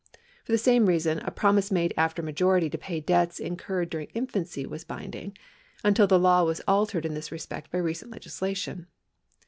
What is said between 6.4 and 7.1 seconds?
was altered